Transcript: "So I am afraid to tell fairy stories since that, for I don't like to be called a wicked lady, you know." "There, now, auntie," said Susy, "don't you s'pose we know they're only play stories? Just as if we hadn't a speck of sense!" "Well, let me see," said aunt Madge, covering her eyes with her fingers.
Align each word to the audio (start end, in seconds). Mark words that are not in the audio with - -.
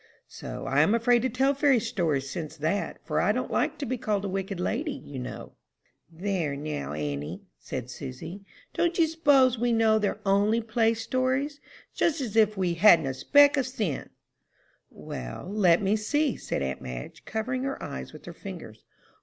"So 0.27 0.65
I 0.65 0.79
am 0.81 0.95
afraid 0.95 1.21
to 1.21 1.29
tell 1.29 1.53
fairy 1.53 1.79
stories 1.79 2.27
since 2.27 2.57
that, 2.57 2.97
for 3.05 3.21
I 3.21 3.31
don't 3.31 3.51
like 3.51 3.77
to 3.77 3.85
be 3.85 3.99
called 3.99 4.25
a 4.25 4.29
wicked 4.29 4.59
lady, 4.59 4.93
you 4.93 5.19
know." 5.19 5.51
"There, 6.11 6.55
now, 6.55 6.93
auntie," 6.93 7.43
said 7.59 7.87
Susy, 7.91 8.41
"don't 8.73 8.97
you 8.97 9.05
s'pose 9.05 9.59
we 9.59 9.71
know 9.71 9.99
they're 9.99 10.17
only 10.25 10.59
play 10.59 10.95
stories? 10.95 11.61
Just 11.93 12.19
as 12.19 12.35
if 12.35 12.57
we 12.57 12.73
hadn't 12.73 13.05
a 13.05 13.13
speck 13.13 13.57
of 13.57 13.67
sense!" 13.67 14.09
"Well, 14.89 15.47
let 15.47 15.83
me 15.83 15.95
see," 15.95 16.35
said 16.35 16.63
aunt 16.63 16.81
Madge, 16.81 17.23
covering 17.25 17.61
her 17.61 17.77
eyes 17.83 18.11
with 18.11 18.25
her 18.25 18.33
fingers. 18.33 18.83